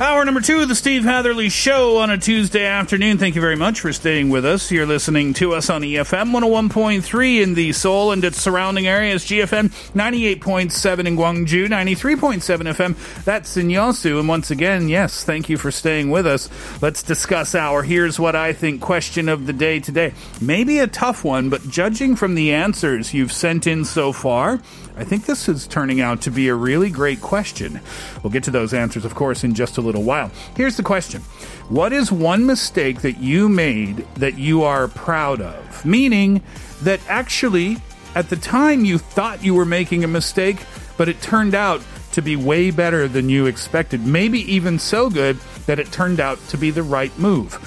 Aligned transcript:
Hour 0.00 0.24
number 0.24 0.40
two 0.40 0.60
of 0.60 0.68
the 0.68 0.74
Steve 0.74 1.04
Hatherly 1.04 1.50
Show 1.50 1.98
on 1.98 2.08
a 2.08 2.16
Tuesday 2.16 2.64
afternoon. 2.64 3.18
Thank 3.18 3.34
you 3.34 3.42
very 3.42 3.54
much 3.54 3.80
for 3.80 3.92
staying 3.92 4.30
with 4.30 4.46
us. 4.46 4.72
You're 4.72 4.86
listening 4.86 5.34
to 5.34 5.52
us 5.52 5.68
on 5.68 5.82
EFM 5.82 6.30
101.3 6.30 7.42
in 7.42 7.52
the 7.52 7.74
Seoul 7.74 8.10
and 8.10 8.24
its 8.24 8.40
surrounding 8.40 8.86
areas, 8.86 9.26
GFM 9.26 9.68
98.7 9.92 11.06
in 11.06 11.16
Gwangju, 11.18 11.66
93.7 11.66 12.72
FM. 12.72 13.24
That's 13.24 13.58
in 13.58 13.68
Yosu. 13.68 14.18
And 14.18 14.26
once 14.26 14.50
again, 14.50 14.88
yes, 14.88 15.22
thank 15.22 15.50
you 15.50 15.58
for 15.58 15.70
staying 15.70 16.10
with 16.10 16.26
us. 16.26 16.48
Let's 16.80 17.02
discuss 17.02 17.54
our 17.54 17.82
Here's 17.82 18.18
What 18.18 18.34
I 18.34 18.54
Think 18.54 18.80
question 18.80 19.28
of 19.28 19.46
the 19.46 19.52
day 19.52 19.80
today. 19.80 20.14
Maybe 20.40 20.78
a 20.78 20.86
tough 20.86 21.24
one, 21.24 21.50
but 21.50 21.68
judging 21.68 22.16
from 22.16 22.36
the 22.36 22.54
answers 22.54 23.12
you've 23.12 23.32
sent 23.32 23.66
in 23.66 23.84
so 23.84 24.14
far, 24.14 24.62
I 25.00 25.04
think 25.04 25.24
this 25.24 25.48
is 25.48 25.66
turning 25.66 26.02
out 26.02 26.20
to 26.22 26.30
be 26.30 26.48
a 26.48 26.54
really 26.54 26.90
great 26.90 27.22
question. 27.22 27.80
We'll 28.22 28.30
get 28.30 28.44
to 28.44 28.50
those 28.50 28.74
answers, 28.74 29.06
of 29.06 29.14
course, 29.14 29.42
in 29.42 29.54
just 29.54 29.78
a 29.78 29.80
little 29.80 29.89
while. 29.98 30.30
Here's 30.56 30.76
the 30.76 30.82
question 30.82 31.22
What 31.68 31.92
is 31.92 32.12
one 32.12 32.46
mistake 32.46 33.00
that 33.00 33.18
you 33.18 33.48
made 33.48 34.06
that 34.14 34.38
you 34.38 34.62
are 34.62 34.86
proud 34.86 35.40
of? 35.40 35.84
Meaning 35.84 36.42
that 36.82 37.00
actually, 37.08 37.78
at 38.14 38.28
the 38.28 38.36
time, 38.36 38.84
you 38.84 38.98
thought 38.98 39.42
you 39.42 39.54
were 39.54 39.64
making 39.64 40.04
a 40.04 40.08
mistake, 40.08 40.58
but 40.96 41.08
it 41.08 41.20
turned 41.20 41.54
out 41.54 41.82
to 42.12 42.22
be 42.22 42.36
way 42.36 42.70
better 42.70 43.08
than 43.08 43.28
you 43.28 43.46
expected. 43.46 44.06
Maybe 44.06 44.40
even 44.52 44.78
so 44.78 45.10
good 45.10 45.38
that 45.66 45.78
it 45.78 45.90
turned 45.92 46.20
out 46.20 46.38
to 46.48 46.56
be 46.56 46.70
the 46.70 46.82
right 46.82 47.16
move. 47.18 47.58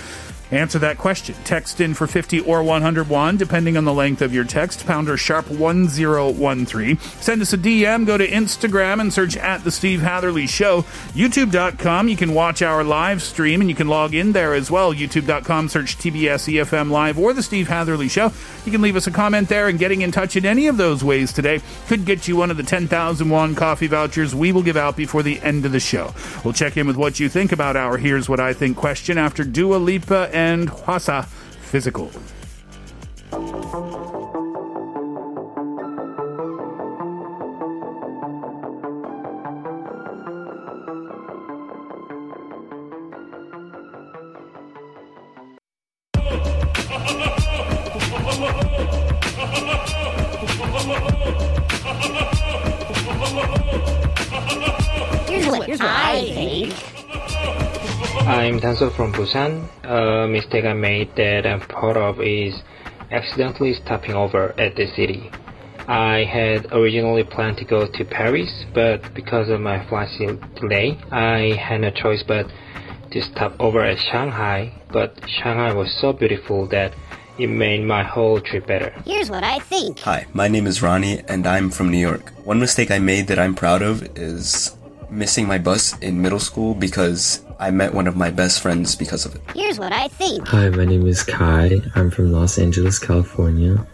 Answer 0.53 0.77
that 0.79 0.99
question. 0.99 1.33
Text 1.45 1.81
in 1.81 1.95
for 1.95 2.05
50 2.05 2.41
or 2.41 2.61
101, 2.61 3.37
depending 3.37 3.75
on 3.75 3.85
the 3.85 3.93
length 3.93 4.21
of 4.21 4.31
your 4.31 4.43
text. 4.43 4.85
Pounder 4.85 5.17
sharp 5.17 5.49
1013. 5.49 6.99
Send 6.99 7.41
us 7.41 7.53
a 7.53 7.57
DM. 7.57 8.05
Go 8.05 8.19
to 8.19 8.27
Instagram 8.27 9.01
and 9.01 9.11
search 9.11 9.35
at 9.35 9.63
The 9.63 9.71
Steve 9.71 10.01
Hatherly 10.01 10.45
Show. 10.45 10.83
YouTube.com. 11.13 12.07
You 12.07 12.15
can 12.15 12.35
watch 12.35 12.61
our 12.61 12.83
live 12.83 13.23
stream 13.23 13.61
and 13.61 13.69
you 13.69 13.75
can 13.75 13.87
log 13.87 14.13
in 14.13 14.33
there 14.33 14.53
as 14.53 14.69
well. 14.69 14.93
YouTube.com. 14.93 15.69
Search 15.69 15.97
TBS 15.97 16.53
EFM 16.53 16.91
Live 16.91 17.17
or 17.17 17.33
The 17.33 17.41
Steve 17.41 17.67
Hatherly 17.67 18.07
Show. 18.07 18.31
You 18.63 18.71
can 18.71 18.83
leave 18.83 18.95
us 18.95 19.07
a 19.07 19.11
comment 19.11 19.49
there 19.49 19.67
and 19.67 19.79
getting 19.79 20.01
in 20.01 20.11
touch 20.11 20.35
in 20.35 20.45
any 20.45 20.67
of 20.67 20.77
those 20.77 21.03
ways 21.03 21.33
today 21.33 21.61
could 21.87 22.05
get 22.05 22.27
you 22.27 22.35
one 22.35 22.51
of 22.51 22.57
the 22.57 22.63
10,000 22.63 23.27
won 23.27 23.55
coffee 23.55 23.87
vouchers 23.87 24.35
we 24.35 24.51
will 24.51 24.61
give 24.61 24.77
out 24.77 24.95
before 24.95 25.23
the 25.23 25.41
end 25.41 25.65
of 25.65 25.71
the 25.71 25.79
show. 25.79 26.13
We'll 26.43 26.53
check 26.53 26.77
in 26.77 26.85
with 26.85 26.95
what 26.95 27.19
you 27.19 27.27
think 27.27 27.51
about 27.51 27.75
our 27.75 27.97
Here's 27.97 28.29
What 28.29 28.39
I 28.39 28.53
Think 28.53 28.77
question 28.77 29.17
after 29.17 29.43
Dua 29.43 29.77
Lipa 29.77 30.29
and 30.31 30.42
Hwasa 30.43 31.25
Physical. 31.71 32.11
Here's 55.29 55.47
what, 55.47 55.67
here's 55.67 55.79
what 55.79 55.89
I 55.89 56.21
think. 56.33 56.92
Uh, 58.23 58.27
I'm 58.27 58.61
Tanso 58.61 58.89
from 58.89 59.11
Busan. 59.11 59.67
A 59.83 60.25
mistake 60.29 60.63
I 60.63 60.71
made 60.71 61.13
that 61.17 61.45
I'm 61.45 61.59
proud 61.59 61.97
of 61.97 62.21
is 62.21 62.55
accidentally 63.11 63.73
stopping 63.73 64.13
over 64.13 64.57
at 64.57 64.77
the 64.77 64.87
city. 64.87 65.29
I 65.89 66.23
had 66.23 66.71
originally 66.71 67.25
planned 67.25 67.57
to 67.57 67.65
go 67.65 67.85
to 67.85 68.05
Paris, 68.05 68.49
but 68.73 69.13
because 69.13 69.49
of 69.49 69.59
my 69.59 69.85
flight 69.87 70.07
delay, 70.55 70.97
I 71.11 71.59
had 71.59 71.81
no 71.81 71.89
choice 71.89 72.23
but 72.23 72.49
to 73.11 73.21
stop 73.21 73.59
over 73.59 73.81
at 73.83 73.99
Shanghai. 73.99 74.71
But 74.89 75.19
Shanghai 75.27 75.73
was 75.73 75.93
so 75.99 76.13
beautiful 76.13 76.65
that 76.67 76.93
it 77.37 77.47
made 77.47 77.83
my 77.83 78.03
whole 78.03 78.39
trip 78.39 78.65
better. 78.67 78.91
Here's 79.05 79.29
what 79.29 79.43
I 79.43 79.59
think. 79.59 79.99
Hi, 79.99 80.27
my 80.33 80.47
name 80.47 80.65
is 80.65 80.81
Ronnie 80.81 81.21
and 81.27 81.45
I'm 81.45 81.69
from 81.69 81.91
New 81.91 81.99
York. 81.99 82.31
One 82.45 82.61
mistake 82.61 82.89
I 82.89 82.99
made 82.99 83.27
that 83.27 83.37
I'm 83.37 83.53
proud 83.53 83.81
of 83.81 84.17
is 84.17 84.77
missing 85.09 85.45
my 85.45 85.57
bus 85.57 85.97
in 85.99 86.21
middle 86.21 86.39
school 86.39 86.73
because 86.73 87.42
I 87.59 87.71
met 87.71 87.93
one 87.93 88.07
of 88.07 88.15
my 88.15 88.29
best 88.31 88.61
friends 88.61 88.95
because 88.95 89.25
of 89.25 89.35
it. 89.35 89.41
Here's 89.55 89.79
what 89.79 89.91
I 89.91 90.07
think. 90.07 90.47
Hi, 90.47 90.69
my 90.69 90.85
name 90.85 91.07
is 91.07 91.23
Kai. 91.23 91.81
I'm 91.95 92.11
from 92.11 92.31
Los 92.31 92.57
Angeles, 92.57 92.99
California. 92.99 93.85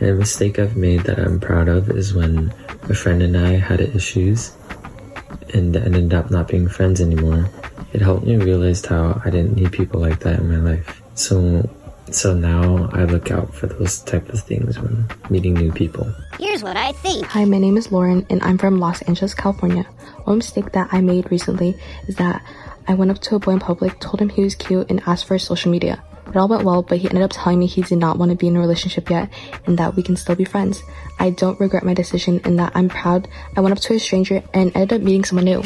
And 0.00 0.08
a 0.08 0.14
mistake 0.14 0.58
I've 0.58 0.76
made 0.76 1.00
that 1.02 1.18
I'm 1.18 1.40
proud 1.40 1.68
of 1.68 1.90
is 1.90 2.14
when 2.14 2.52
a 2.88 2.94
friend 2.94 3.22
and 3.22 3.36
I 3.36 3.52
had 3.56 3.80
issues 3.80 4.56
and 5.54 5.76
ended 5.76 6.14
up 6.14 6.30
not 6.30 6.48
being 6.48 6.68
friends 6.68 7.00
anymore. 7.00 7.50
It 7.92 8.00
helped 8.00 8.26
me 8.26 8.36
realize 8.36 8.84
how 8.84 9.20
I 9.24 9.30
didn't 9.30 9.56
need 9.56 9.72
people 9.72 10.00
like 10.00 10.20
that 10.20 10.40
in 10.40 10.48
my 10.48 10.72
life. 10.72 11.02
So 11.14 11.68
so 12.10 12.32
now 12.32 12.88
I 12.94 13.04
look 13.04 13.30
out 13.30 13.52
for 13.54 13.66
those 13.66 13.98
type 13.98 14.30
of 14.30 14.40
things 14.40 14.78
when 14.78 15.06
meeting 15.28 15.54
new 15.54 15.72
people. 15.72 16.10
Here's 16.38 16.62
what 16.62 16.76
I 16.76 16.92
think. 16.92 17.26
Hi, 17.26 17.44
my 17.44 17.58
name 17.58 17.76
is 17.76 17.92
Lauren 17.92 18.26
and 18.30 18.42
I'm 18.42 18.56
from 18.56 18.78
Los 18.78 19.02
Angeles, 19.02 19.34
California. 19.34 19.82
One 20.24 20.38
mistake 20.38 20.72
that 20.72 20.88
I 20.90 21.02
made 21.02 21.30
recently 21.30 21.78
is 22.06 22.16
that 22.16 22.42
I 22.88 22.94
went 22.94 23.10
up 23.10 23.18
to 23.20 23.36
a 23.36 23.38
boy 23.38 23.52
in 23.52 23.60
public, 23.60 24.00
told 24.00 24.20
him 24.20 24.30
he 24.30 24.42
was 24.42 24.54
cute, 24.54 24.90
and 24.90 25.02
asked 25.06 25.26
for 25.26 25.34
his 25.34 25.42
social 25.44 25.70
media. 25.70 26.02
It 26.26 26.36
all 26.36 26.48
went 26.48 26.64
well, 26.64 26.82
but 26.82 26.98
he 26.98 27.08
ended 27.08 27.22
up 27.22 27.30
telling 27.32 27.58
me 27.58 27.66
he 27.66 27.82
did 27.82 27.98
not 27.98 28.18
want 28.18 28.30
to 28.30 28.36
be 28.36 28.48
in 28.48 28.56
a 28.56 28.60
relationship 28.60 29.08
yet 29.08 29.30
and 29.66 29.78
that 29.78 29.94
we 29.96 30.02
can 30.02 30.14
still 30.16 30.34
be 30.34 30.44
friends. 30.44 30.82
I 31.18 31.30
don't 31.30 31.58
regret 31.58 31.84
my 31.84 31.94
decision 31.94 32.40
and 32.44 32.58
that 32.58 32.72
I'm 32.74 32.88
proud 32.90 33.28
I 33.56 33.60
went 33.62 33.72
up 33.72 33.80
to 33.84 33.94
a 33.94 33.98
stranger 33.98 34.42
and 34.52 34.70
ended 34.74 34.92
up 34.92 35.00
meeting 35.02 35.24
someone 35.24 35.46
new. 35.46 35.62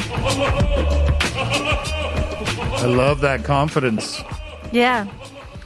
I 2.79 2.85
love 2.87 3.21
that 3.21 3.43
confidence. 3.43 4.21
Yeah. 4.71 5.07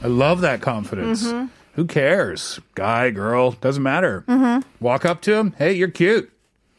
I 0.02 0.06
love 0.08 0.40
that 0.42 0.60
confidence. 0.60 1.24
Mhm. 1.24 1.50
Who 1.74 1.84
cares? 1.86 2.58
Guy, 2.74 3.10
girl, 3.10 3.52
doesn't 3.52 3.82
matter. 3.82 4.24
Mhm. 4.28 4.64
Walk 4.80 5.04
up 5.04 5.20
to 5.22 5.34
him. 5.34 5.54
Hey, 5.58 5.72
you're 5.74 5.88
cute. 5.88 6.30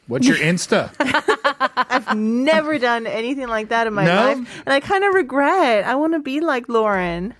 What's 0.09 0.27
your 0.27 0.37
Insta? 0.37 0.91
I've 1.89 2.15
never 2.17 2.77
done 2.79 3.07
anything 3.07 3.47
like 3.47 3.69
that 3.69 3.87
in 3.87 3.93
my 3.93 4.05
No? 4.05 4.15
life, 4.15 4.63
and 4.65 4.73
I 4.73 4.79
kind 4.81 5.03
of 5.05 5.13
regret. 5.13 5.85
I 5.85 5.95
want 5.95 6.13
to 6.13 6.19
be 6.19 6.41
like 6.41 6.67
Lauren. 6.67 7.33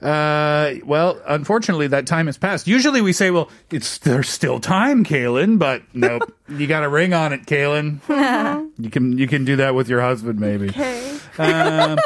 Uh, 0.00 0.74
well, 0.84 1.20
unfortunately, 1.26 1.86
that 1.88 2.06
time 2.06 2.26
has 2.26 2.36
passed. 2.36 2.66
Usually, 2.66 3.00
we 3.00 3.12
say, 3.12 3.30
"Well, 3.30 3.48
it's 3.70 3.98
there's 3.98 4.28
still 4.28 4.60
time, 4.60 5.02
Kaylin," 5.04 5.58
but 5.58 5.82
nope. 5.94 6.32
you 6.48 6.66
got 6.66 6.84
a 6.84 6.88
ring 6.88 7.14
on 7.14 7.32
it, 7.32 7.46
Kaylin. 7.46 8.00
You 8.76 8.90
can 8.90 9.16
you 9.18 9.28
can 9.28 9.44
do 9.44 9.56
that 9.56 9.74
with 9.76 9.88
your 9.88 10.00
husband, 10.00 10.40
maybe. 10.40 10.68
Okay. 10.70 11.16
Um, 11.38 11.96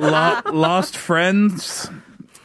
lo- 0.00 0.40
lost 0.52 0.96
friends. 0.96 1.90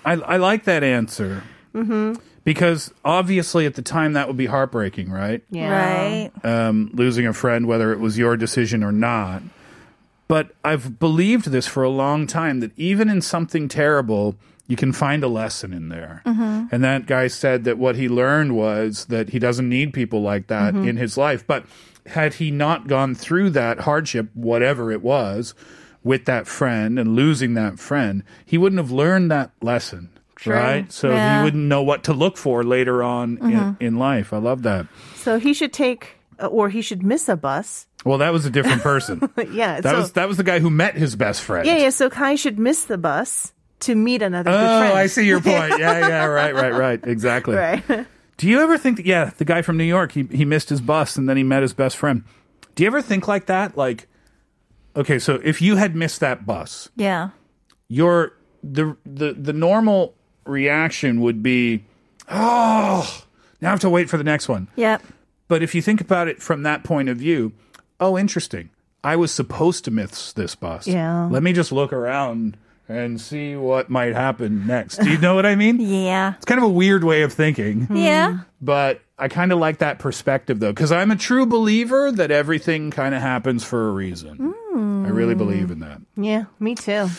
I 0.03 0.13
I 0.13 0.38
like 0.38 0.63
that 0.65 0.83
answer 0.83 1.44
Mm-hmm. 1.75 2.15
Because 2.43 2.91
obviously 3.05 3.65
at 3.65 3.75
the 3.75 3.81
time 3.81 4.13
that 4.13 4.27
would 4.27 4.38
be 4.38 4.47
heartbreaking, 4.47 5.09
right? 5.11 5.43
Yeah. 5.49 5.69
Right. 5.71 6.31
um, 6.43 6.89
losing 6.93 7.27
a 7.27 7.33
friend, 7.33 7.67
whether 7.67 7.91
it 7.91 7.99
was 7.99 8.17
your 8.17 8.35
decision 8.38 8.83
or 8.83 8.91
not. 8.91 9.41
But 10.27 10.55
I've 10.63 10.97
believed 10.99 11.47
this 11.51 11.67
for 11.67 11.83
a 11.83 11.89
long 11.89 12.25
time 12.25 12.61
that 12.61 12.71
even 12.77 13.09
in 13.09 13.21
something 13.21 13.67
terrible, 13.67 14.35
you 14.67 14.77
can 14.77 14.93
find 14.93 15.23
a 15.23 15.27
lesson 15.27 15.73
in 15.73 15.89
there. 15.89 16.21
Mhm. 16.25 16.69
And 16.71 16.83
that 16.83 17.05
guy 17.05 17.27
said 17.27 17.65
that 17.65 17.77
what 17.77 17.97
he 17.97 18.07
learned 18.07 18.55
was 18.55 19.05
that 19.05 19.31
he 19.31 19.39
doesn't 19.39 19.67
need 19.67 19.91
people 19.93 20.21
like 20.21 20.47
that 20.47 20.73
Mhm. 20.73 20.88
in 20.88 20.97
his 20.97 21.17
life. 21.17 21.45
But 21.45 21.65
had 22.07 22.35
he 22.35 22.49
not 22.49 22.88
gone 22.88 23.13
through 23.13 23.49
that 23.51 23.81
hardship, 23.81 24.29
whatever 24.33 24.89
it 24.91 25.01
was, 25.01 25.53
with 26.03 26.23
that 26.25 26.47
friend 26.47 26.97
and 26.97 27.15
losing 27.15 27.53
that 27.55 27.77
friend, 27.77 28.23
he 28.45 28.57
wouldn't 28.57 28.79
have 28.79 28.89
learned 28.91 29.29
that 29.31 29.51
lesson. 29.61 30.09
True. 30.41 30.55
Right? 30.55 30.91
So 30.91 31.09
Yeah. 31.11 31.38
he 31.39 31.43
wouldn't 31.45 31.63
know 31.63 31.83
what 31.83 32.03
to 32.05 32.13
look 32.13 32.35
for 32.35 32.63
later 32.63 33.01
on 33.03 33.38
Mhm. 33.38 33.77
in, 33.79 33.88
in 33.88 33.95
life. 33.99 34.33
I 34.33 34.38
love 34.38 34.63
that. 34.63 34.88
So 35.15 35.39
he 35.39 35.53
should 35.53 35.71
take, 35.71 36.17
uh, 36.39 36.47
or 36.47 36.69
he 36.69 36.81
should 36.81 37.03
miss 37.03 37.29
a 37.29 37.38
bus. 37.38 37.85
Well, 38.03 38.17
that 38.17 38.33
was 38.33 38.45
a 38.45 38.49
different 38.49 38.81
person. 38.81 39.21
yeah. 39.53 39.79
that 39.81 39.91
so, 39.91 39.97
was 39.99 40.11
that 40.13 40.27
was 40.27 40.38
the 40.38 40.43
guy 40.43 40.57
who 40.59 40.69
met 40.71 40.95
his 40.95 41.15
best 41.15 41.41
friend. 41.43 41.65
yeah, 41.67 41.77
yeah. 41.77 41.89
So 41.91 42.09
Kai 42.09 42.33
should 42.35 42.57
miss 42.57 42.85
the 42.85 42.97
bus 42.97 43.53
to 43.81 43.93
meet 43.95 44.21
another 44.23 44.49
Oh. 44.51 44.93
I 44.95 45.05
see 45.05 45.25
your 45.27 45.41
point. 45.51 45.77
Yeah, 45.79 46.07
yeah, 46.07 46.25
right, 46.25 46.53
right, 46.55 46.73
right. 46.73 46.99
Exactly. 47.05 47.55
right. 47.55 47.83
Do 48.38 48.47
you 48.47 48.59
ever 48.61 48.79
think 48.79 48.97
that, 48.97 49.05
yeah, 49.05 49.29
the 49.38 49.45
guy 49.45 49.61
from 49.61 49.77
New 49.77 49.83
York, 49.83 50.13
he, 50.13 50.23
he 50.31 50.43
missed 50.45 50.69
his 50.69 50.81
bus 50.81 51.15
and 51.17 51.29
then 51.29 51.38
he 51.38 51.43
met 51.43 51.61
his 51.61 51.73
best 51.73 51.95
friend. 51.97 52.23
Do 52.73 52.81
you 52.83 52.88
ever 52.88 53.01
think 53.03 53.27
like 53.27 53.45
that? 53.45 53.77
Like, 53.77 54.07
okay, 54.95 55.19
so 55.19 55.39
if 55.43 55.61
you 55.61 55.75
had 55.75 55.95
missed 55.95 56.19
that 56.21 56.45
bus, 56.47 56.89
Yeah. 56.95 57.29
your, 57.88 58.33
the, 58.63 58.97
the, 59.05 59.33
the 59.33 59.53
normal 59.53 60.15
reaction 60.45 61.21
would 61.21 61.41
be, 61.43 61.83
oh, 62.29 63.23
now 63.61 63.67
I 63.69 63.71
have 63.71 63.79
to 63.81 63.89
wait 63.89 64.09
for 64.09 64.17
the 64.17 64.23
next 64.23 64.47
one. 64.49 64.67
Yep. 64.75 65.03
But 65.47 65.63
if 65.63 65.75
you 65.75 65.81
think 65.81 66.01
about 66.01 66.27
it 66.27 66.41
from 66.41 66.63
that 66.63 66.83
point 66.83 67.09
of 67.09 67.17
view, 67.17 67.53
oh, 67.99 68.17
interesting. 68.17 68.69
I 69.03 69.15
was 69.15 69.31
supposed 69.31 69.83
to 69.85 69.91
miss 69.91 70.31
this 70.33 70.55
bus. 70.55 70.88
Yeah. 70.88 71.25
Let 71.25 71.43
me 71.43 71.53
just 71.53 71.71
look 71.71 71.91
around 71.91 72.57
and 72.88 73.19
see 73.19 73.55
what 73.55 73.89
might 73.89 74.13
happen 74.13 74.67
next. 74.67 74.97
Do 74.97 75.09
you 75.09 75.17
know 75.17 75.33
what 75.35 75.45
I 75.45 75.55
mean? 75.55 75.79
Yeah. 75.81 76.33
It's 76.35 76.45
kind 76.45 76.59
of 76.59 76.65
a 76.65 76.69
weird 76.69 77.03
way 77.03 77.21
of 77.23 77.33
thinking. 77.33 77.85
Hmm. 77.85 77.95
Yeah. 77.95 78.39
But 78.61 79.01
I 79.17 79.27
kind 79.27 79.51
of 79.51 79.59
like 79.59 79.79
that 79.79 79.99
perspective 79.99 80.59
though, 80.59 80.71
because 80.71 80.91
I'm 80.91 81.11
a 81.11 81.15
true 81.15 81.45
believer 81.45 82.11
that 82.11 82.31
everything 82.31 82.91
kind 82.91 83.15
of 83.15 83.21
happens 83.21 83.63
for 83.63 83.89
a 83.89 83.91
reason. 83.91 84.53
Hmm. 84.71 85.05
I 85.05 85.09
really 85.09 85.35
believe 85.35 85.71
in 85.71 85.79
that. 85.79 86.01
Yeah, 86.15 86.45
me 86.59 86.75
too. 86.75 87.09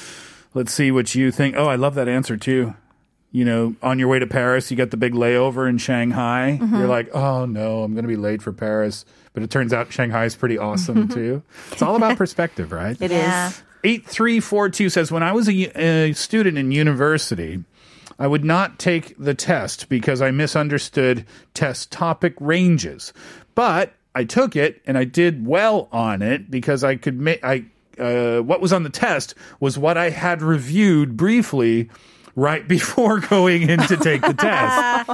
Let's 0.55 0.73
see 0.73 0.91
what 0.91 1.15
you 1.15 1.31
think. 1.31 1.57
Oh, 1.57 1.67
I 1.67 1.77
love 1.77 1.95
that 1.95 2.09
answer 2.09 2.37
too. 2.37 2.75
You 3.33 3.45
know, 3.47 3.75
on 3.83 3.99
your 3.99 4.09
way 4.09 4.19
to 4.19 4.27
Paris, 4.27 4.71
you 4.71 4.77
got 4.77 4.91
the 4.91 4.97
big 4.99 5.15
layover 5.15 5.67
in 5.69 5.79
Shanghai. 5.79 6.59
Mhm. 6.61 6.79
You're 6.79 6.87
like, 6.87 7.15
oh 7.15 7.47
no, 7.47 7.83
I'm 7.83 7.95
going 7.95 8.05
to 8.05 8.09
be 8.09 8.17
late 8.17 8.43
for 8.43 8.53
Paris. 8.53 9.05
But 9.33 9.43
it 9.43 9.51
turns 9.51 9.73
out 9.73 9.91
Shanghai 9.91 10.27
is 10.27 10.37
pretty 10.37 10.59
awesome 10.59 11.09
too. 11.17 11.43
It's 11.71 11.81
all 11.81 11.97
about 11.97 12.19
perspective, 12.19 12.71
right? 12.73 12.97
It 13.01 13.11
is. 13.11 13.63
8342 13.85 14.91
says 14.91 15.11
When 15.11 15.23
I 15.23 15.33
was 15.33 15.49
a 15.49 16.13
student 16.13 16.59
in 16.59 16.71
university, 16.73 17.65
I 18.19 18.27
would 18.27 18.45
not 18.45 18.79
take 18.79 19.15
the 19.19 19.35
test 19.35 19.89
because 19.89 20.21
I 20.21 20.31
misunderstood 20.31 21.25
test 21.55 21.91
topic 21.91 22.35
ranges. 22.39 23.13
But 23.55 23.95
I 24.15 24.25
took 24.25 24.55
it 24.57 24.83
and 24.87 24.99
I 24.99 25.05
did 25.05 25.47
well 25.47 25.89
on 25.91 26.21
it 26.23 26.51
because 26.51 26.85
I 26.85 26.97
could 26.97 27.19
make 27.19 27.43
I 27.43 27.65
uh, 27.99 28.41
what 28.41 28.61
was 28.61 28.73
on 28.73 28.83
the 28.83 28.91
test 28.91 29.35
was 29.59 29.79
what 29.79 29.97
I 29.99 30.11
had 30.11 30.43
reviewed 30.43 31.17
briefly 31.17 31.89
right 32.37 32.67
before 32.67 33.21
going 33.21 33.63
in 33.69 33.79
to 33.81 33.97
take 33.97 34.23
the 34.23 34.35
test. 34.39 35.11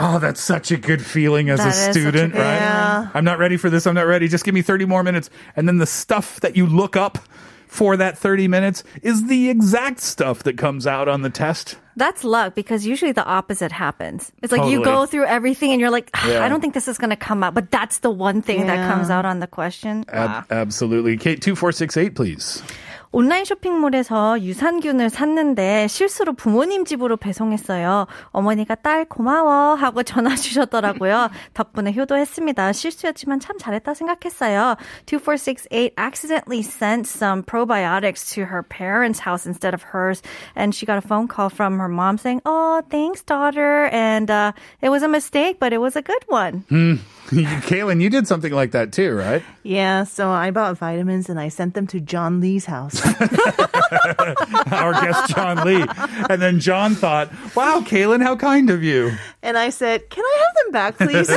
Oh, 0.00 0.18
that's 0.20 0.40
such 0.40 0.70
a 0.70 0.76
good 0.76 1.04
feeling 1.04 1.50
as 1.50 1.58
That 1.58 1.66
a 1.66 1.70
is 1.70 1.76
such 1.76 1.88
a 1.88 1.92
student, 1.92 2.32
good- 2.34 2.38
right? 2.40 2.54
Yeah. 2.54 3.08
I'm 3.14 3.24
not 3.24 3.38
ready 3.38 3.56
for 3.56 3.68
this. 3.68 3.86
I'm 3.86 3.94
not 3.94 4.06
ready. 4.06 4.28
Just 4.28 4.44
give 4.44 4.54
me 4.54 4.62
30 4.62 4.84
more 4.84 5.02
minutes. 5.02 5.28
And 5.56 5.66
then 5.66 5.78
the 5.78 5.86
stuff 5.86 6.38
that 6.40 6.56
you 6.56 6.66
look 6.66 6.94
up 6.96 7.18
for 7.66 7.96
that 7.96 8.16
30 8.16 8.48
minutes 8.48 8.82
is 9.02 9.26
the 9.26 9.50
exact 9.50 10.00
stuff 10.00 10.44
that 10.44 10.56
comes 10.56 10.86
out 10.86 11.08
on 11.08 11.22
the 11.22 11.28
test. 11.30 11.76
That's 11.96 12.22
luck 12.24 12.54
because 12.54 12.86
usually 12.86 13.10
the 13.12 13.24
opposite 13.24 13.72
happens. 13.72 14.30
It's 14.40 14.52
like 14.52 14.70
you 14.70 14.78
Totally. 14.78 14.84
go 14.96 15.06
through 15.06 15.24
everything 15.26 15.72
and 15.72 15.80
you're 15.80 15.90
like, 15.90 16.08
"Ah, 16.14 16.30
Yeah. 16.30 16.44
I 16.44 16.48
don't 16.48 16.60
think 16.60 16.72
this 16.74 16.86
is 16.88 16.96
going 16.96 17.10
to 17.10 17.16
come 17.16 17.42
out, 17.42 17.52
but 17.54 17.70
that's 17.72 17.98
the 17.98 18.10
one 18.10 18.40
thing 18.40 18.68
that 18.68 18.76
Yeah. 18.78 18.88
comes 18.92 19.10
out 19.10 19.26
on 19.26 19.40
the 19.40 19.46
question. 19.48 20.04
Ab- 20.08 20.46
absolutely. 20.50 21.16
Kate, 21.18 21.42
2468, 21.42 22.14
please. 22.14 22.62
온라인 23.10 23.44
쇼핑몰에서 23.44 24.40
유산균을 24.42 25.10
샀는데 25.10 25.88
실수로 25.88 26.34
부모님 26.34 26.84
집으로 26.84 27.16
배송했어요. 27.16 28.06
어머니가 28.30 28.74
딸 28.76 29.04
고마워 29.04 29.74
하고 29.74 30.02
전화 30.02 30.34
주셨더라고요. 30.36 31.30
덕분에 31.54 31.92
효도했습니다. 31.92 32.72
실수였지만 32.72 33.40
참 33.40 33.58
잘했다 33.58 33.94
생각했어요. 33.94 34.76
2468 35.06 35.90
accidentally 35.98 36.60
sent 36.60 37.08
some 37.08 37.42
probiotics 37.42 38.34
to 38.34 38.44
her 38.44 38.62
parents' 38.62 39.20
house 39.20 39.46
instead 39.46 39.74
of 39.74 39.82
hers 39.94 40.22
and 40.54 40.74
she 40.74 40.86
got 40.86 40.98
a 40.98 41.06
phone 41.06 41.28
call 41.28 41.48
from 41.48 41.78
her 41.78 41.88
mom 41.88 42.18
saying, 42.18 42.40
"Oh, 42.44 42.82
thanks 42.90 43.22
daughter." 43.22 43.88
And 43.92 44.30
uh, 44.30 44.52
it 44.82 44.90
was 44.90 45.02
a 45.02 45.08
mistake, 45.08 45.58
but 45.58 45.72
it 45.72 45.78
was 45.78 45.96
a 45.96 46.02
good 46.02 46.24
one. 46.28 46.64
Hmm. 46.68 46.96
Kaylin, 47.68 48.00
you 48.00 48.08
did 48.08 48.26
something 48.26 48.52
like 48.52 48.70
that 48.70 48.90
too, 48.92 49.14
right? 49.14 49.42
Yeah, 49.62 50.04
so 50.04 50.30
I 50.30 50.50
bought 50.50 50.78
vitamins 50.78 51.28
and 51.28 51.38
I 51.38 51.48
sent 51.48 51.74
them 51.74 51.86
to 51.88 52.00
John 52.00 52.40
Lee's 52.40 52.64
house. 52.64 53.00
Our 54.72 54.92
guest, 54.94 55.34
John 55.34 55.58
Lee. 55.66 55.84
And 56.30 56.40
then 56.40 56.58
John 56.58 56.94
thought, 56.94 57.30
wow, 57.54 57.80
Kaylin, 57.84 58.22
how 58.22 58.34
kind 58.36 58.70
of 58.70 58.82
you. 58.82 59.12
and 59.42 59.58
I 59.58 59.68
said, 59.70 60.08
Can 60.08 60.24
I 60.24 60.44
have 60.46 60.64
them 60.64 60.72
back, 60.72 60.96
please? 60.96 61.30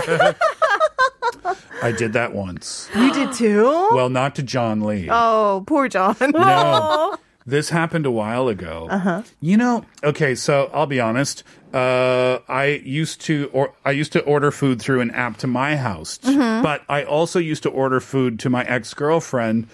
I 1.84 1.92
did 1.92 2.14
that 2.14 2.34
once. 2.34 2.90
you 2.96 3.12
did 3.14 3.34
too? 3.34 3.64
Well, 3.92 4.10
not 4.10 4.36
to 4.36 4.44
John 4.44 4.82
Lee. 4.82 5.10
Oh, 5.12 5.64
poor 5.68 5.88
John. 5.90 6.16
No. 6.22 7.18
This 7.46 7.70
happened 7.70 8.06
a 8.06 8.12
while 8.12 8.48
ago. 8.48 8.88
Uh-huh. 8.90 9.24
You 9.40 9.58
know, 9.58 9.86
okay, 10.04 10.36
so 10.36 10.70
I'll 10.74 10.86
be 10.86 11.00
honest. 11.00 11.44
Uh, 11.74 12.40
I 12.50 12.82
used 12.84 13.22
to 13.22 13.50
or 13.54 13.74
I 13.86 13.92
used 13.92 14.12
to 14.14 14.20
order 14.22 14.52
food 14.52 14.82
through 14.82 15.02
an 15.02 15.12
app 15.12 15.38
to 15.38 15.48
my 15.48 15.76
house, 15.78 16.20
Mhm. 16.24 16.62
but 16.62 16.84
I 16.90 17.04
also 17.04 17.40
used 17.40 17.64
to 17.64 17.70
order 17.70 18.00
food 18.00 18.40
to 18.42 18.50
my 18.50 18.64
ex 18.66 18.94
girlfriend. 18.94 19.68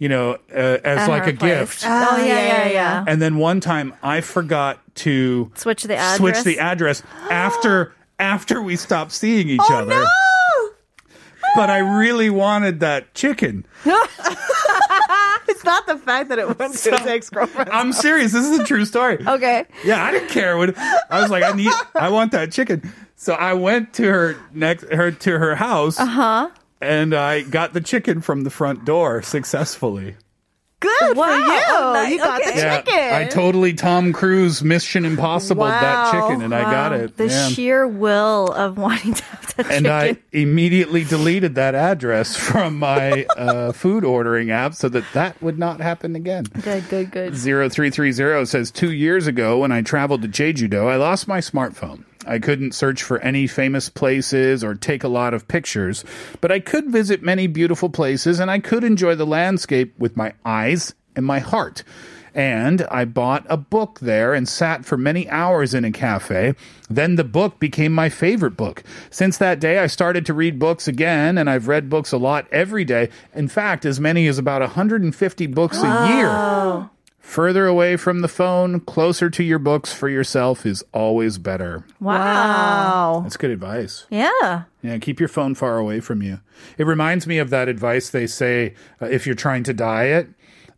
You 0.00 0.08
know, 0.08 0.32
uh, 0.52 0.78
as 0.84 0.98
At 0.98 1.08
like 1.08 1.22
a 1.28 1.32
place. 1.32 1.40
gift. 1.60 1.84
Oh, 1.86 2.16
yeah, 2.18 2.24
yeah, 2.26 2.68
yeah. 2.68 3.04
And 3.06 3.22
then 3.22 3.36
one 3.36 3.60
time 3.60 3.94
I 4.02 4.20
forgot 4.20 4.80
to 4.96 5.50
Switch 5.54 5.84
the 5.84 5.94
address. 5.94 6.16
switch 6.18 6.42
the 6.42 6.58
address 6.58 7.02
after 7.30 7.92
after 8.18 8.60
we 8.60 8.74
stopped 8.76 9.12
seeing 9.12 9.48
each 9.48 9.60
Oh, 9.62 9.74
other. 9.76 10.04
But 11.54 11.70
I 11.70 11.78
really 11.78 12.28
wanted 12.30 12.80
that 12.80 13.14
chicken. 13.14 13.64
it's 15.48 15.64
not 15.64 15.86
the 15.86 15.96
fact 15.98 16.28
that 16.30 16.38
it 16.38 16.58
went 16.58 16.74
to 16.74 16.90
his 16.96 17.06
ex 17.06 17.30
girlfriend. 17.30 17.70
I'm 17.70 17.92
serious. 17.92 18.32
This 18.32 18.44
is 18.46 18.58
a 18.58 18.64
true 18.64 18.84
story. 18.84 19.18
Okay. 19.26 19.64
Yeah, 19.84 20.04
I 20.04 20.10
didn't 20.12 20.28
care 20.30 20.56
what 20.56 20.76
I 20.78 21.20
was 21.20 21.30
like. 21.30 21.42
I 21.44 21.52
need. 21.52 21.72
I 21.94 22.08
want 22.10 22.32
that 22.32 22.52
chicken. 22.52 22.92
So 23.16 23.32
I 23.34 23.54
went 23.54 23.94
to 23.94 24.04
her 24.04 24.36
next 24.52 24.84
her 24.92 25.10
to 25.10 25.38
her 25.38 25.54
house, 25.56 25.98
Uh 25.98 26.06
huh. 26.06 26.50
and 26.80 27.14
I 27.14 27.42
got 27.42 27.72
the 27.72 27.80
chicken 27.80 28.20
from 28.20 28.42
the 28.44 28.50
front 28.50 28.84
door 28.84 29.22
successfully. 29.22 30.16
Good 31.00 31.16
Wow. 31.16 31.24
for 31.26 31.36
you. 31.52 31.60
Oh, 31.68 31.92
nice. 31.94 32.12
You 32.12 32.18
got 32.18 32.40
Okay. 32.40 32.50
the 32.52 32.60
chicken. 32.60 33.14
I 33.14 33.24
totally 33.24 33.72
Tom 33.74 34.12
Cruise 34.12 34.62
Mission 34.62 35.04
Impossible 35.04 35.64
that 35.64 36.10
chicken, 36.12 36.42
and 36.42 36.54
I 36.54 36.62
got 36.62 36.92
it. 36.92 37.16
The 37.16 37.28
Yeah. 37.28 37.48
sheer 37.48 37.86
will 37.86 38.48
of 38.52 38.76
wanting 38.78 39.14
to 39.14 39.24
have 39.24 39.56
the 39.56 39.72
and 39.72 39.86
I 39.86 40.16
immediately 40.32 41.04
deleted 41.04 41.54
that 41.54 41.74
address 41.74 42.36
from 42.36 42.78
my 42.78 43.24
uh, 43.36 43.72
food 43.72 44.04
ordering 44.04 44.50
app 44.50 44.74
so 44.74 44.88
that 44.88 45.04
that 45.14 45.40
would 45.42 45.58
not 45.58 45.80
happen 45.80 46.16
again. 46.16 46.44
Good, 46.62 46.88
good, 46.88 47.10
good. 47.10 47.34
0330 47.36 48.44
says 48.46 48.70
two 48.70 48.92
years 48.92 49.26
ago 49.26 49.58
when 49.58 49.72
I 49.72 49.82
traveled 49.82 50.22
to 50.22 50.28
Jeju-do, 50.28 50.86
I 50.88 50.96
lost 50.96 51.26
my 51.28 51.38
smartphone. 51.38 52.04
I 52.26 52.38
couldn't 52.38 52.72
search 52.72 53.02
for 53.02 53.18
any 53.20 53.46
famous 53.46 53.88
places 53.88 54.62
or 54.64 54.74
take 54.74 55.04
a 55.04 55.08
lot 55.08 55.34
of 55.34 55.48
pictures, 55.48 56.04
but 56.40 56.52
I 56.52 56.60
could 56.60 56.90
visit 56.90 57.22
many 57.22 57.46
beautiful 57.46 57.88
places 57.88 58.40
and 58.40 58.50
I 58.50 58.58
could 58.58 58.84
enjoy 58.84 59.14
the 59.14 59.26
landscape 59.26 59.94
with 59.98 60.16
my 60.16 60.34
eyes 60.44 60.94
and 61.16 61.24
my 61.24 61.38
heart. 61.38 61.84
And 62.34 62.82
I 62.90 63.04
bought 63.04 63.46
a 63.48 63.56
book 63.56 64.00
there 64.00 64.34
and 64.34 64.48
sat 64.48 64.84
for 64.84 64.96
many 64.96 65.30
hours 65.30 65.72
in 65.72 65.84
a 65.84 65.92
cafe. 65.92 66.54
Then 66.90 67.14
the 67.14 67.22
book 67.22 67.60
became 67.60 67.92
my 67.92 68.08
favorite 68.08 68.56
book. 68.56 68.82
Since 69.08 69.38
that 69.38 69.60
day, 69.60 69.78
I 69.78 69.86
started 69.86 70.26
to 70.26 70.34
read 70.34 70.58
books 70.58 70.88
again, 70.88 71.38
and 71.38 71.48
I've 71.48 71.68
read 71.68 71.88
books 71.88 72.10
a 72.10 72.18
lot 72.18 72.48
every 72.50 72.84
day. 72.84 73.10
In 73.34 73.46
fact, 73.46 73.84
as 73.84 74.00
many 74.00 74.26
as 74.26 74.36
about 74.36 74.62
150 74.62 75.46
books 75.46 75.78
a 75.78 76.08
year. 76.08 76.90
Further 77.24 77.66
away 77.66 77.96
from 77.96 78.20
the 78.20 78.28
phone, 78.28 78.80
closer 78.80 79.30
to 79.30 79.42
your 79.42 79.58
books 79.58 79.92
for 79.92 80.08
yourself 80.10 80.66
is 80.66 80.84
always 80.92 81.38
better. 81.38 81.82
Wow. 81.98 83.20
That's 83.24 83.38
good 83.38 83.50
advice. 83.50 84.06
Yeah. 84.10 84.64
Yeah, 84.82 84.98
keep 84.98 85.18
your 85.18 85.28
phone 85.30 85.54
far 85.54 85.78
away 85.78 86.00
from 86.00 86.20
you. 86.22 86.40
It 86.76 86.86
reminds 86.86 87.26
me 87.26 87.38
of 87.38 87.48
that 87.50 87.66
advice 87.66 88.10
they 88.10 88.26
say 88.26 88.74
uh, 89.00 89.06
if 89.06 89.26
you're 89.26 89.34
trying 89.34 89.64
to 89.64 89.72
diet, 89.72 90.28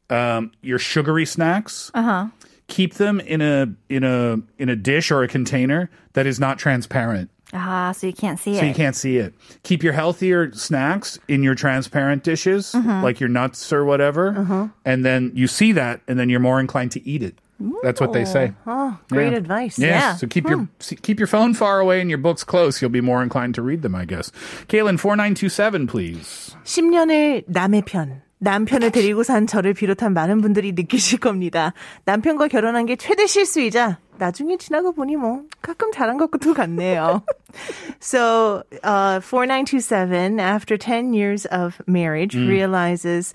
um, 0.09 0.53
your 0.63 0.79
sugary 0.79 1.27
snacks, 1.27 1.91
Uh 1.95 2.03
huh. 2.03 2.27
keep 2.69 2.95
them 2.95 3.19
in 3.21 3.43
a 3.43 3.67
in 3.89 4.05
a 4.05 4.39
in 4.57 4.69
a 4.69 4.77
dish 4.77 5.11
or 5.11 5.23
a 5.25 5.29
container 5.29 5.91
that 6.13 6.27
is 6.27 6.39
not 6.39 6.59
transparent. 6.61 7.29
Ah, 7.54 7.92
so 7.92 8.08
you 8.08 8.14
can't 8.14 8.40
see 8.40 8.56
So 8.56 8.64
it. 8.64 8.68
you 8.70 8.74
can't 8.74 8.96
see 8.96 9.18
it. 9.18 9.34
Keep 9.64 9.84
your 9.84 9.92
healthier 9.92 10.54
snacks 10.54 11.20
in 11.28 11.44
your 11.44 11.54
transparent 11.54 12.24
dishes, 12.24 12.72
Mhm. 12.72 13.04
like 13.04 13.20
your 13.20 13.28
nuts 13.28 13.74
or 13.74 13.84
whatever, 13.84 14.32
Uh-huh. 14.38 14.68
and 14.86 15.04
then 15.04 15.32
you 15.36 15.48
see 15.48 15.74
that, 15.74 16.00
and 16.08 16.18
then 16.18 16.30
you're 16.30 16.40
more 16.40 16.62
inclined 16.64 16.92
to 16.96 17.04
eat 17.04 17.22
it. 17.22 17.36
That's 17.84 18.00
what 18.02 18.14
they 18.14 18.26
say. 18.26 18.54
Oh, 18.66 18.98
great 19.12 19.34
Yeah. 19.34 19.38
advice. 19.38 19.78
Yes. 19.78 20.20
So 20.20 20.26
keep 20.26 20.50
your 20.50 20.66
see- 20.80 20.96
keep 20.96 21.20
your 21.20 21.28
phone 21.28 21.54
far 21.54 21.78
away 21.80 22.02
and 22.02 22.10
your 22.10 22.18
books 22.18 22.44
close. 22.44 22.82
You'll 22.82 22.90
be 22.90 23.02
more 23.06 23.22
inclined 23.22 23.54
to 23.54 23.62
read 23.62 23.84
them, 23.84 23.94
I 23.94 24.06
guess. 24.06 24.32
Kaylin 24.68 24.98
four 24.98 25.14
nine 25.16 25.36
two 25.36 25.50
seven, 25.50 25.86
please. 25.86 26.56
10년을 26.66 27.44
남의 27.52 27.84
편, 27.86 28.22
남편을 28.40 28.90
데리고 28.92 29.22
산 29.24 29.46
저를 29.46 29.74
비롯한 29.74 30.14
많은 30.14 30.42
분들이 30.42 30.72
느끼실 30.72 31.20
겁니다. 31.20 31.74
남편과 32.06 32.48
결혼한 32.48 32.88
게 32.88 32.96
최대 32.96 33.28
실수이자 33.28 34.00
나중에 34.18 34.58
지나고 34.58 34.94
보니 34.94 35.16
뭐 35.16 35.44
가끔 35.62 35.92
잘한 35.92 36.18
것도 36.18 36.54
같네요. 36.56 37.22
so, 38.00 38.64
uh, 38.84 39.20
4927, 39.20 40.40
after 40.40 40.78
10 40.78 41.14
years 41.14 41.46
of 41.48 41.78
marriage, 41.88 42.36
Mm. 42.36 42.48
realizes, 42.48 43.34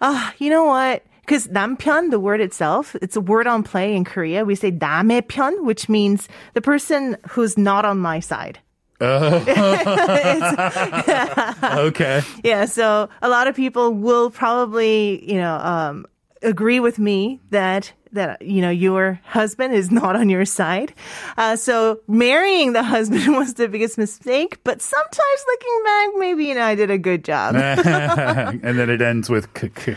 ah, 0.00 0.32
you 0.38 0.48
know 0.50 0.64
what? 0.64 1.02
Because 1.26 1.46
남편, 1.48 2.08
the 2.08 2.18
word 2.20 2.40
itself, 2.40 2.96
it's 3.02 3.16
a 3.16 3.20
word 3.20 3.46
on 3.46 3.62
play 3.62 3.94
in 3.94 4.04
Korea. 4.04 4.44
We 4.46 4.54
say 4.54 4.70
남의 4.72 5.28
편, 5.28 5.62
which 5.64 5.88
means 5.90 6.26
the 6.54 6.62
person 6.62 7.16
who's 7.36 7.58
not 7.58 7.84
on 7.84 7.98
my 7.98 8.18
side. 8.20 8.60
okay. 11.87 12.21
Yeah, 12.43 12.65
so 12.65 13.09
a 13.21 13.29
lot 13.29 13.47
of 13.47 13.55
people 13.55 13.93
will 13.93 14.29
probably, 14.29 15.23
you 15.29 15.37
know, 15.39 15.55
um, 15.55 16.05
agree 16.41 16.79
with 16.79 16.99
me 16.99 17.39
that 17.51 17.93
that 18.11 18.41
you 18.43 18.61
know 18.61 18.69
your 18.69 19.19
husband 19.25 19.73
is 19.73 19.89
not 19.91 20.15
on 20.15 20.29
your 20.29 20.45
side. 20.45 20.93
Uh, 21.37 21.55
so 21.55 21.99
marrying 22.07 22.73
the 22.73 22.83
husband 22.83 23.27
was 23.35 23.55
the 23.55 23.67
biggest 23.67 23.97
mistake, 23.97 24.59
but 24.63 24.81
sometimes 24.81 25.45
looking 25.47 25.81
back, 25.83 26.09
maybe 26.17 26.45
you 26.45 26.55
know 26.55 26.63
I 26.63 26.75
did 26.75 26.91
a 26.91 26.97
good 26.97 27.23
job. 27.23 27.55
and 27.55 28.77
then 28.77 28.89
it 28.89 29.01
ends 29.01 29.29
with 29.29 29.53
k- 29.53 29.95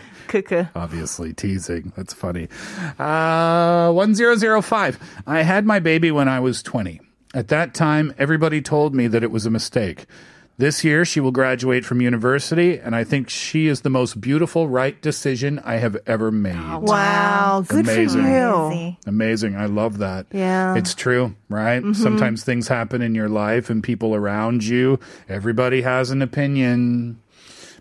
Obviously 0.75 1.33
teasing. 1.35 1.93
That's 1.97 2.15
funny. 2.15 2.49
Uh, 2.99 3.93
1005. 3.93 4.99
I 5.27 5.43
had 5.43 5.67
my 5.67 5.79
baby 5.79 6.11
when 6.11 6.29
I 6.29 6.41
was 6.41 6.63
20. 6.63 7.01
At 7.35 7.49
that 7.49 7.75
time, 7.75 8.15
everybody 8.19 8.63
told 8.63 8.95
me 8.95 9.07
that 9.09 9.23
it 9.23 9.31
was 9.31 9.47
a 9.47 9.51
mistake. 9.51 10.07
This 10.59 10.83
year, 10.85 11.05
she 11.05 11.21
will 11.21 11.33
graduate 11.33 11.85
from 11.85 12.01
university, 12.01 12.79
and 12.79 12.97
I 12.97 13.05
think 13.05 13.29
she 13.29 13.67
is 13.67 13.83
the 13.83 13.91
most 13.91 14.23
beautiful, 14.23 14.69
right 14.69 14.99
decision 15.03 15.61
I 15.63 15.75
have 15.77 15.99
ever 16.07 16.31
made. 16.31 16.57
Wow, 16.81 17.63
good 17.69 17.85
Amazing. 17.85 18.23
for 18.23 18.73
you. 18.73 18.97
Amazing. 19.07 19.55
I 19.55 19.67
love 19.67 19.99
that. 19.99 20.25
Yeah. 20.33 20.75
It's 20.75 20.95
true, 20.95 21.35
right? 21.51 21.83
Mhm. 21.83 21.95
Sometimes 21.95 22.43
things 22.43 22.69
happen 22.69 23.03
in 23.03 23.15
your 23.15 23.29
life 23.29 23.69
and 23.69 23.83
people 23.83 24.15
around 24.15 24.65
you. 24.65 24.99
Everybody 25.29 25.83
has 25.83 26.11
an 26.11 26.23
opinion. 26.23 27.19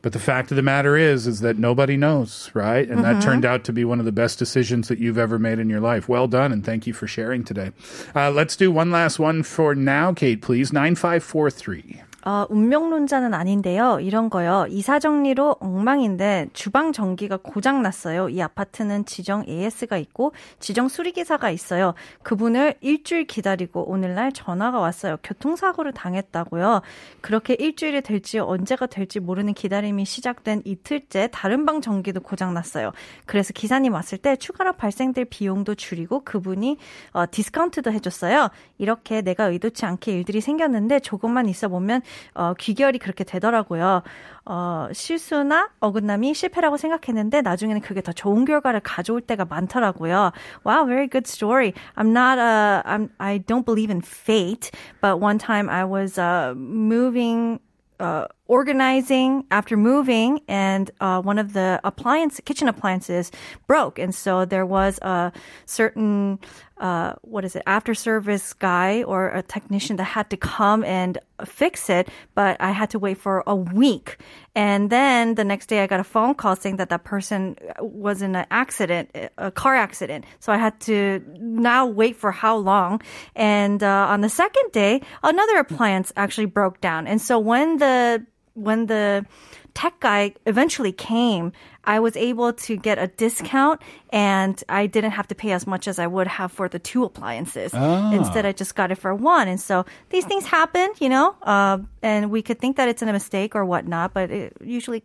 But 0.05 0.13
the 0.13 0.19
fact 0.19 0.51
of 0.51 0.55
the 0.55 0.61
matter 0.61 0.95
is, 0.95 1.25
is 1.25 1.39
that 1.39 1.57
nobody 1.57 1.97
knows, 1.97 2.51
right? 2.53 2.87
And 2.87 3.03
that 3.03 3.15
Mhm. 3.15 3.21
turned 3.23 3.43
out 3.43 3.63
to 3.63 3.73
be 3.73 3.83
one 3.83 3.97
of 3.97 4.05
the 4.05 4.11
best 4.11 4.37
decisions 4.37 4.87
that 4.87 4.99
you've 4.99 5.17
ever 5.17 5.39
made 5.39 5.57
in 5.57 5.67
your 5.67 5.79
life. 5.79 6.07
Well 6.07 6.27
done, 6.27 6.51
and 6.51 6.63
thank 6.63 6.85
you 6.85 6.93
for 6.93 7.07
sharing 7.07 7.43
today. 7.43 7.71
Uh, 8.15 8.29
let's 8.29 8.55
do 8.55 8.69
one 8.69 8.91
last 8.91 9.17
one 9.17 9.41
for 9.41 9.73
now, 9.73 10.13
Kate, 10.13 10.43
please. 10.43 10.71
9543. 10.71 12.03
어, 12.27 12.47
운명론자는 12.49 13.35
아닌데요. 13.35 13.99
이런 14.01 14.31
거요. 14.31 14.65
이사 14.69 14.97
정리로 14.97 15.57
엉망인데 15.59 16.47
주방 16.53 16.91
전기가 16.91 17.37
고장 17.37 17.83
났어요. 17.83 18.29
이 18.29 18.41
아파트는 18.41 19.05
지정 19.05 19.45
AS가 19.47 19.97
있고 19.97 20.33
지정 20.59 20.87
수리기사가 20.87 21.51
있어요. 21.51 21.93
그분을 22.23 22.73
일주일 22.81 23.25
기다리고 23.27 23.87
오늘날 23.87 24.31
전화가 24.31 24.79
왔어요. 24.79 25.17
교통사고를 25.21 25.91
당했다고요. 25.93 26.81
그렇게 27.21 27.53
일주일이 27.53 28.01
될지 28.01 28.39
언제가 28.39 28.87
될지 28.87 29.19
모르는 29.19 29.53
기다림이 29.53 30.03
시작된 30.05 30.63
이틀째 30.65 31.29
다른 31.31 31.67
방 31.67 31.79
전기도 31.79 32.21
고장 32.21 32.55
났어요. 32.55 32.91
그래서 33.27 33.53
기사님 33.53 33.93
왔을 33.93 34.17
때 34.17 34.35
추가로 34.35 34.73
발생될 34.73 35.25
비용도 35.25 35.75
줄이고 35.75 36.23
그분이 36.23 36.77
어, 37.11 37.25
디스카운트도 37.29 37.91
해줬어요. 37.91 38.49
이렇게 38.79 39.21
내가 39.21 39.45
의도치 39.45 39.85
않게 39.85 40.11
일들이 40.11 40.41
생겼는데 40.41 41.01
조금만 41.01 41.47
있어 41.49 41.67
보면 41.67 42.01
어, 42.33 42.53
귀결이 42.57 42.99
그렇게 42.99 43.23
되더라고요. 43.23 44.03
어, 44.45 44.87
실수나 44.93 45.69
어긋남이 45.79 46.33
실패라고 46.33 46.77
생각했는데 46.77 47.41
나중에는 47.41 47.81
그게 47.81 48.01
더 48.01 48.11
좋은 48.11 48.45
결과를 48.45 48.79
가져올 48.81 49.21
때가 49.21 49.45
많더라고요. 49.45 50.31
Wow, 50.65 50.85
very 50.85 51.07
good 51.07 51.27
story. 51.27 51.73
I'm 51.95 52.11
not 52.11 52.37
uh 52.39 52.83
I'm 52.85 53.09
I 53.17 53.39
don't 53.39 53.65
believe 53.65 53.91
in 53.91 54.01
fate, 54.01 54.71
but 55.01 55.19
one 55.19 55.39
time 55.39 55.69
I 55.69 55.83
was 55.83 56.19
uh 56.19 56.53
moving 56.55 57.59
uh, 57.99 58.27
organizing 58.47 59.45
after 59.49 59.75
moving, 59.75 60.39
and 60.47 60.91
uh, 60.99 61.21
one 61.21 61.39
of 61.39 61.53
the 61.53 61.79
appliance 61.83 62.39
kitchen 62.45 62.67
appliances 62.67 63.31
broke, 63.67 63.97
and 63.97 64.13
so 64.13 64.45
there 64.45 64.65
was 64.65 64.99
a 65.01 65.31
certain 65.65 66.39
uh, 66.77 67.13
what 67.21 67.45
is 67.45 67.55
it 67.55 67.63
after 67.65 67.93
service 67.93 68.53
guy 68.53 69.01
or 69.03 69.29
a 69.29 69.41
technician 69.41 69.95
that 69.95 70.03
had 70.03 70.29
to 70.29 70.35
come 70.35 70.83
and 70.83 71.17
fix 71.45 71.89
it, 71.89 72.09
but 72.33 72.57
I 72.59 72.71
had 72.71 72.89
to 72.89 72.99
wait 72.99 73.17
for 73.17 73.43
a 73.47 73.55
week, 73.55 74.17
and 74.53 74.89
then 74.89 75.35
the 75.35 75.43
next 75.43 75.67
day 75.67 75.81
I 75.81 75.87
got 75.87 75.99
a 75.99 76.03
phone 76.03 76.35
call 76.35 76.55
saying 76.55 76.75
that 76.77 76.89
that 76.89 77.03
person 77.03 77.55
was 77.79 78.21
in 78.21 78.35
an 78.35 78.45
accident, 78.51 79.09
a 79.37 79.51
car 79.51 79.75
accident, 79.75 80.25
so 80.39 80.53
I 80.53 80.57
had 80.57 80.79
to 80.81 81.23
now 81.39 81.87
wait 81.87 82.15
for 82.15 82.31
how 82.31 82.57
long, 82.57 83.01
and 83.35 83.81
uh, 83.81 84.07
on 84.09 84.21
the 84.21 84.29
second 84.29 84.71
day 84.71 85.01
another 85.23 85.57
appliance 85.57 86.13
actually 86.15 86.45
broke 86.45 86.79
down, 86.79 87.07
and 87.07 87.19
so 87.19 87.39
when 87.39 87.77
the 87.77 88.23
when 88.55 88.87
the 88.87 89.25
tech 89.73 89.99
guy 89.99 90.33
eventually 90.45 90.91
came, 90.91 91.51
I 91.85 91.99
was 91.99 92.15
able 92.17 92.53
to 92.53 92.75
get 92.75 92.97
a 92.97 93.07
discount 93.07 93.81
and 94.09 94.61
I 94.69 94.87
didn't 94.87 95.11
have 95.11 95.27
to 95.27 95.35
pay 95.35 95.51
as 95.51 95.67
much 95.67 95.87
as 95.87 95.99
I 95.99 96.07
would 96.07 96.27
have 96.27 96.51
for 96.51 96.69
the 96.69 96.79
two 96.79 97.03
appliances. 97.03 97.71
Ah. 97.73 98.11
Instead, 98.13 98.45
I 98.45 98.51
just 98.51 98.75
got 98.75 98.91
it 98.91 98.95
for 98.95 99.13
one. 99.13 99.47
And 99.47 99.59
so 99.59 99.85
these 100.09 100.25
things 100.25 100.45
happen, 100.45 100.91
you 100.99 101.09
know, 101.09 101.35
uh, 101.41 101.79
and 102.01 102.31
we 102.31 102.41
could 102.41 102.59
think 102.59 102.77
that 102.77 102.87
it's 102.87 103.01
a 103.01 103.05
mistake 103.05 103.55
or 103.55 103.65
whatnot, 103.65 104.13
but 104.13 104.31
it 104.31 104.53
usually 104.63 105.03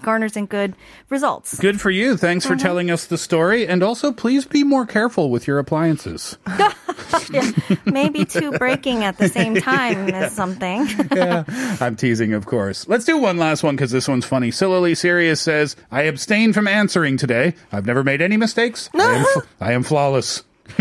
garners 0.00 0.36
in 0.36 0.46
good 0.46 0.74
results. 1.08 1.58
Good 1.58 1.80
for 1.80 1.90
you. 1.90 2.16
Thanks 2.16 2.46
for 2.46 2.56
telling 2.56 2.90
us 2.90 3.06
the 3.06 3.18
story. 3.18 3.66
And 3.66 3.82
also, 3.82 4.12
please 4.12 4.44
be 4.44 4.62
more 4.64 4.86
careful 4.86 5.30
with 5.30 5.46
your 5.46 5.58
appliances. 5.58 6.38
Yeah, 7.30 7.50
maybe 7.86 8.24
two 8.24 8.52
breaking 8.52 9.04
at 9.04 9.18
the 9.18 9.28
same 9.28 9.54
time 9.60 10.08
is 10.08 10.32
something. 10.32 10.86
yeah, 11.14 11.44
I'm 11.80 11.96
teasing, 11.96 12.32
of 12.32 12.46
course. 12.46 12.88
Let's 12.88 13.04
do 13.04 13.18
one 13.18 13.38
last 13.38 13.62
one 13.62 13.76
because 13.76 13.90
this 13.90 14.08
one's 14.08 14.24
funny. 14.24 14.50
Sillily 14.50 14.94
Serious 14.94 15.40
says, 15.40 15.76
I 15.90 16.04
abstain 16.22 16.52
from 16.52 16.68
answering 16.68 17.16
today. 17.16 17.52
I've 17.72 17.84
never 17.84 18.04
made 18.04 18.22
any 18.22 18.36
mistakes. 18.36 18.88
I 18.94 19.16
am, 19.16 19.42
I 19.60 19.72
am 19.72 19.82
flawless. 19.82 20.44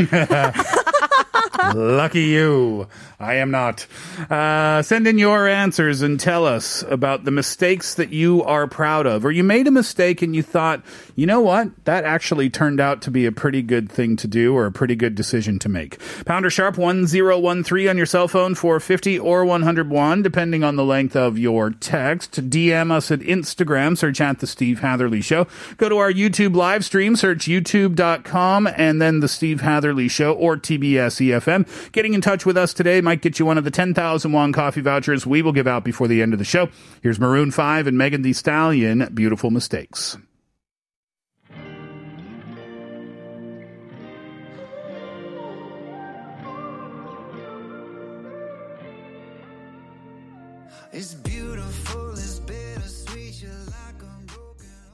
Lucky 1.74 2.24
you. 2.24 2.88
I 3.20 3.36
am 3.36 3.52
not. 3.52 3.86
Uh, 4.30 4.82
send 4.82 5.06
in 5.06 5.20
your 5.20 5.48
answers 5.48 6.02
and 6.02 6.20
tell 6.20 6.46
us 6.46 6.84
about 6.90 7.24
the 7.24 7.32
mistakes 7.32 7.94
that 7.96 8.12
you 8.12 8.44
are 8.44 8.66
proud 8.66 9.06
of. 9.06 9.24
Or 9.24 9.32
you 9.32 9.44
made 9.44 9.68
a 9.68 9.72
mistake 9.72 10.24
and 10.24 10.36
you 10.36 10.42
thought, 10.42 10.82
you 11.16 11.28
know 11.28 11.40
what? 11.40 11.70
That 11.86 12.04
actually 12.04 12.50
turned 12.50 12.80
out 12.80 13.04
to 13.04 13.12
be 13.12 13.28
a 13.28 13.32
pretty 13.32 13.62
good 13.62 13.92
thing 13.92 14.16
to 14.18 14.28
do 14.28 14.56
or 14.56 14.66
a 14.66 14.72
pretty 14.72 14.96
good 14.96 15.14
decision 15.14 15.60
to 15.60 15.70
make. 15.70 16.00
Pounder 16.26 16.50
sharp 16.50 16.78
1013 16.80 17.88
on 17.88 17.98
your 17.98 18.08
cell 18.08 18.28
phone 18.28 18.56
for 18.56 18.80
50 18.80 19.20
or 19.20 19.46
101, 19.46 20.24
depending 20.24 20.64
on 20.64 20.76
the 20.76 20.86
length 20.86 21.16
of 21.16 21.38
your 21.38 21.70
text. 21.70 22.50
DM 22.50 22.92
us 22.92 23.12
at 23.12 23.20
Instagram, 23.20 23.96
search 23.96 24.20
at 24.20 24.40
The 24.40 24.48
Steve 24.48 24.80
Hatherly 24.80 25.22
Show. 25.22 25.46
Go 25.78 25.90
to 25.90 25.98
our 25.98 26.12
YouTube 26.12 26.56
live 26.56 26.84
stream, 26.84 27.16
search 27.16 27.46
youtube.com 27.46 28.68
and 28.76 29.00
then 29.00 29.20
The 29.20 29.28
Steve 29.28 29.62
Hatherly 29.62 30.08
Show 30.08 30.34
or 30.34 30.58
TBS 30.58 31.22
EFM. 31.22 31.51
Getting 31.92 32.14
in 32.14 32.22
touch 32.22 32.46
with 32.46 32.58
us 32.58 32.74
today 32.74 33.02
might 33.02 33.22
get 33.22 33.40
you 33.40 33.46
one 33.46 33.58
of 33.58 33.64
the 33.64 33.72
10,000 33.72 34.32
won 34.32 34.54
coffee 34.54 34.82
vouchers 34.82 35.26
we 35.26 35.42
will 35.42 35.52
give 35.52 35.68
out 35.68 35.84
before 35.84 36.08
the 36.08 36.22
end 36.22 36.34
of 36.34 36.40
the 36.40 36.46
show. 36.46 36.70
Here's 37.02 37.20
Maroon 37.20 37.52
5 37.52 37.88
and 37.88 37.98
Megan 37.98 38.22
Thee 38.22 38.34
Stallion, 38.34 39.10
Beautiful 39.14 39.52
Mistakes. 39.52 40.18